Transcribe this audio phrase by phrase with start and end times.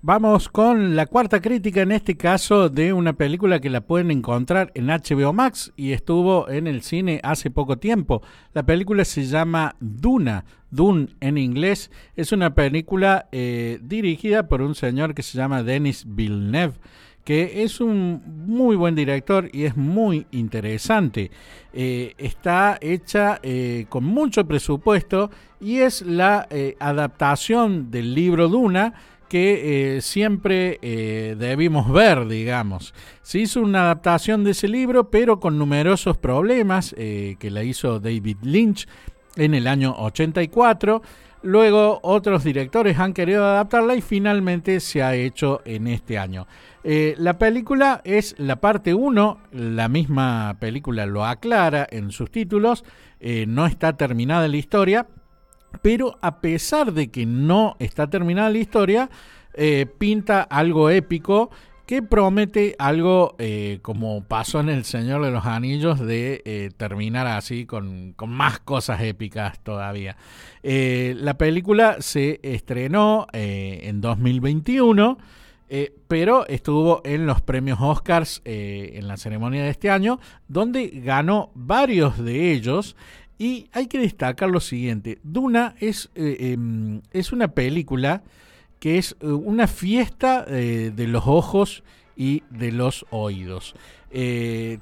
[0.00, 4.70] Vamos con la cuarta crítica, en este caso de una película que la pueden encontrar
[4.76, 8.22] en HBO Max y estuvo en el cine hace poco tiempo.
[8.54, 11.90] La película se llama Duna, Dune en inglés.
[12.14, 16.74] Es una película eh, dirigida por un señor que se llama Denis Villeneuve
[17.24, 21.30] que es un muy buen director y es muy interesante.
[21.74, 25.30] Eh, está hecha eh, con mucho presupuesto
[25.60, 26.48] y es la
[26.80, 28.94] adaptación del libro Duna
[29.28, 32.94] que eh, siempre eh, debimos ver, digamos.
[33.22, 38.00] Se hizo una adaptación de ese libro, pero con numerosos problemas eh, que la hizo
[38.00, 38.88] David Lynch
[39.36, 41.02] en el año 84.
[41.42, 46.48] Luego otros directores han querido adaptarla y finalmente se ha hecho en este año.
[46.82, 52.84] la película es la parte 1, la misma película lo aclara en sus títulos,
[53.20, 55.06] no está terminada la historia,
[55.82, 59.10] pero a pesar de que no está terminada la historia,
[59.54, 61.50] eh, pinta algo épico
[61.86, 67.26] que promete algo eh, como pasó en El Señor de los Anillos de eh, terminar
[67.26, 70.16] así con, más cosas épicas todavía.
[70.62, 75.18] la película se estrenó en 2021.
[76.06, 82.22] pero estuvo en los premios Oscars en la ceremonia de este año, donde ganó varios
[82.22, 82.96] de ellos,
[83.38, 88.24] y hay que destacar lo siguiente, Duna es, eh, em, es una película
[88.80, 91.84] que es eh, una fiesta eh, de los ojos
[92.16, 93.76] y de los oídos.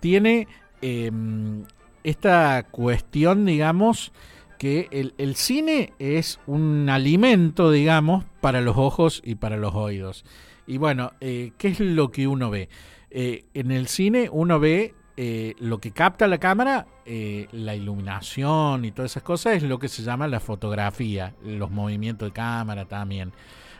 [0.00, 0.48] tiene
[0.80, 1.64] em,
[2.04, 4.12] esta cuestión, digamos,
[4.58, 10.24] que el, el, cine es un alimento, digamos, para los ojos y para los oídos.
[10.66, 12.68] Y bueno, ¿qué es lo que uno ve?
[13.10, 18.92] en el cine uno ve eh, lo que capta la cámara, eh, la iluminación y
[18.92, 23.32] todas esas cosas, es lo que se llama la fotografía, los movimientos de cámara también.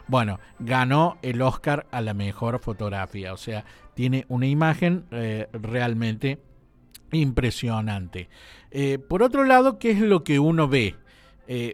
[0.09, 3.65] Bueno, ganó el Oscar a la mejor fotografía, o sea,
[3.95, 6.41] tiene una imagen eh, realmente
[7.13, 8.29] impresionante.
[9.09, 10.97] por otro lado, ¿qué es lo que uno ve?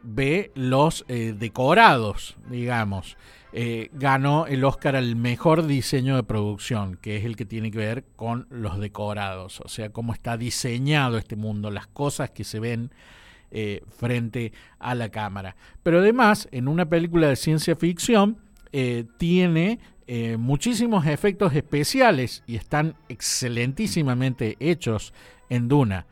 [0.03, 3.17] Ve los decorados, digamos.
[3.57, 7.79] Eh, ganó el Oscar al mejor diseño de producción, que es el que tiene que
[7.79, 12.59] ver con los decorados, o sea, cómo está diseñado este mundo, las cosas que se
[12.59, 12.91] ven
[13.53, 15.55] eh, frente a la cámara.
[15.85, 18.39] Pero además, en una película de ciencia ficción,
[18.73, 19.79] eh, tiene
[20.37, 25.15] muchísimos efectos especiales y están excelentísimamente hechos
[25.49, 26.07] en Duna.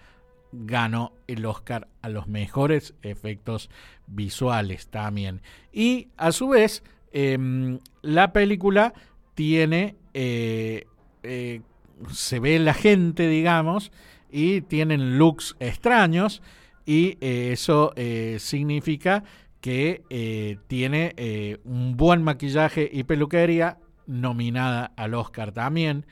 [0.53, 3.71] Ganó el Oscar a los mejores efectos
[4.07, 5.43] visuales también.
[5.73, 6.83] Y a su vez
[7.13, 8.95] Em, la película
[9.35, 10.87] tiene, eh,
[11.23, 11.61] eh,
[12.11, 13.93] se ve la gente, digamos,
[14.31, 16.43] y tienen looks extraños
[16.87, 17.93] y eh, eso
[18.39, 19.25] significa
[19.61, 20.03] que
[20.67, 26.07] tiene un buen maquillaje y peluquería nominada al Oscar también.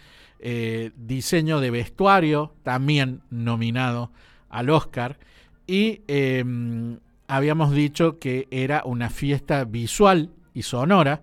[0.96, 4.12] diseño de vestuario también nominado
[4.50, 5.18] al Oscar.
[5.66, 11.22] Y em, habíamos dicho que era una fiesta visual y sonora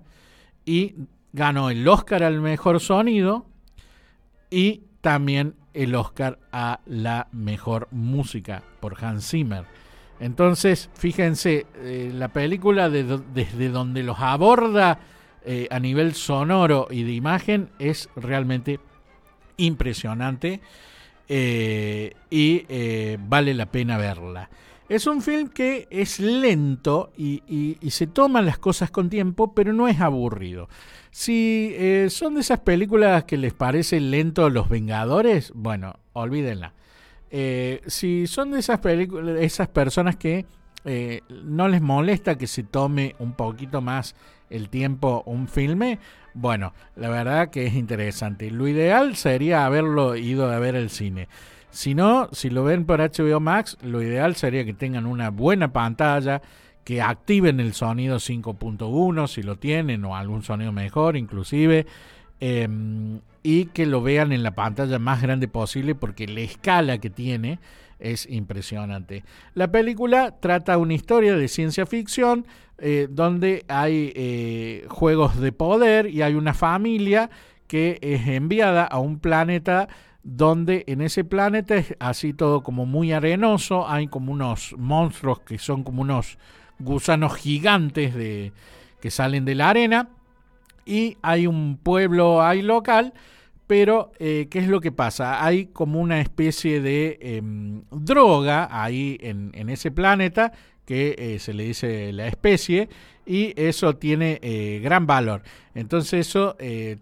[0.66, 0.96] y
[1.34, 3.46] ganó el Oscar al mejor sonido
[4.50, 9.66] y también el Oscar a la mejor música por Hans Zimmer.
[10.20, 15.00] Entonces, fíjense, eh, la película desde donde los aborda
[15.46, 18.80] eh, a nivel sonoro y de imagen es realmente
[19.58, 20.62] impresionante
[21.28, 22.64] eh, y
[23.28, 24.50] vale la pena verla.
[24.90, 29.88] Es un film que es lento y, se toman las cosas con tiempo, pero no
[29.90, 30.70] es aburrido.
[31.12, 36.74] Si eh, son de esas películas que les parece lento Los Vengadores, bueno, olvídenla.
[37.30, 40.46] Eh, si son de esas esas personas que
[40.86, 44.16] eh, no les molesta que se tome un poquito más
[44.50, 46.00] el tiempo un filme,
[46.34, 48.52] bueno, la verdad que es interesante.
[48.52, 51.28] Lo ideal sería haberlo ido a ver el cine.
[51.72, 55.74] Si no, si lo ven por HBO Max, lo ideal sería que tengan una buena
[55.74, 56.42] pantalla,
[56.84, 61.86] que activen el sonido 5.1 si lo tienen o algún sonido mejor inclusive.
[62.40, 67.10] Em, y que lo vean en la pantalla más grande posible porque la escala que
[67.10, 67.60] tiene
[68.00, 69.24] es impresionante.
[69.54, 72.46] La película trata una historia de ciencia ficción
[72.80, 77.30] eh, donde hay eh, juegos de poder y hay una familia
[77.68, 79.88] que es enviada a un planeta
[80.24, 85.58] donde en ese planeta es así todo como muy arenoso, hay como unos monstruos que
[85.58, 86.38] son como unos
[86.80, 88.52] gusanos gigantes de,
[89.00, 90.10] que salen de la arena
[90.86, 93.14] y hay un pueblo ahí local,
[93.68, 95.46] pero eh, ¿qué es lo que pasa?
[95.46, 100.54] Hay como una especie de em, droga ahí en, ese planeta
[100.86, 102.88] que eh, se le dice la especie
[103.26, 105.44] y eso tiene eh, gran valor.
[105.76, 106.56] Entonces eso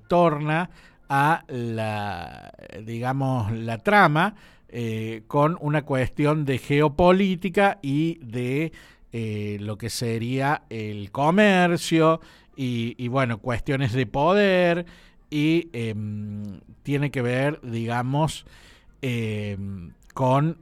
[0.08, 0.72] torna
[1.08, 2.52] a la,
[2.84, 4.36] digamos, la trama
[5.28, 8.74] con una cuestión de geopolítica y de
[9.60, 12.20] lo que sería el comercio
[12.58, 14.86] y, bueno, cuestiones de poder
[15.30, 18.46] y em, tiene que ver, digamos,
[19.02, 20.58] em, con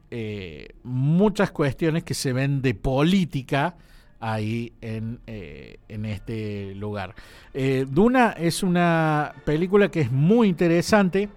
[0.83, 3.75] muchas cuestiones que se ven de política
[4.23, 7.13] ahí en, eh, en este lugar.
[7.53, 11.27] Eh, Duna es una película que es muy interesante,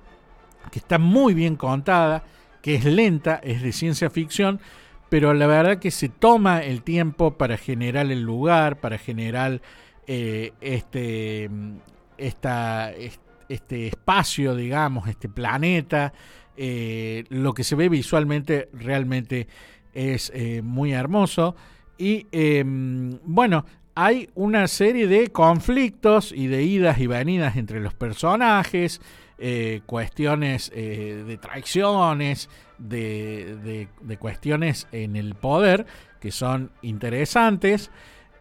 [0.71, 2.23] que está muy bien contada,
[2.63, 4.61] que es lenta, es de ciencia ficción,
[5.09, 9.61] pero la verdad que se toma el tiempo para generar el lugar, para generar
[10.07, 11.51] eh, este,
[12.19, 12.93] esta,
[13.49, 16.13] este espacio, digamos, este planeta.
[16.57, 19.47] lo que se ve visualmente realmente
[19.93, 20.33] es
[20.63, 21.55] muy hermoso.
[21.99, 23.65] Y em, bueno,
[23.95, 29.01] hay una serie de conflictos y de idas y venidas entre los personajes,
[29.39, 33.89] eh, cuestiones eh, de traiciones, de,
[34.19, 35.87] cuestiones en el poder
[36.21, 37.91] que son interesantes.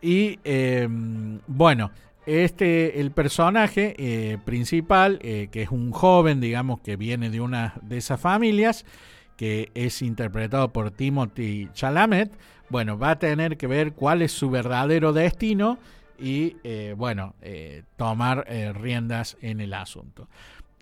[0.02, 1.92] Y em, bueno,
[2.26, 7.98] este, el personaje eh, principal, que es un joven, digamos, que viene de una de
[7.98, 8.86] esas familias,
[9.38, 12.32] que es interpretado por Timothy Chalamet,
[12.70, 15.78] bueno, va a tener que ver cuál es su verdadero destino
[16.18, 20.28] y, eh, bueno, eh, tomar eh, riendas en el asunto.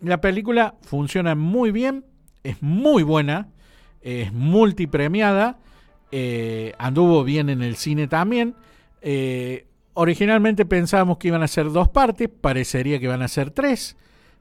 [0.00, 2.04] La película funciona muy bien,
[2.42, 3.48] es muy buena,
[4.02, 5.58] es multipremiada,
[6.78, 8.54] anduvo bien en el cine también.
[9.94, 13.96] Originalmente pensábamos que iban a ser dos partes, parecería que van a ser tres.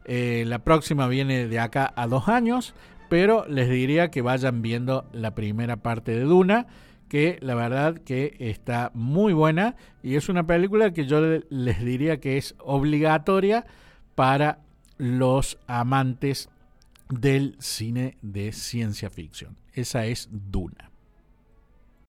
[0.05, 2.75] la próxima viene de acá a dos años,
[3.09, 6.67] pero les diría que vayan viendo la primera parte de Duna
[7.13, 12.19] que la verdad que está muy buena y es una película que yo les diría
[12.19, 13.67] que es obligatoria
[14.15, 14.61] para
[14.97, 16.49] los amantes
[17.09, 19.57] del cine de ciencia ficción.
[19.73, 20.92] Esa es Duna.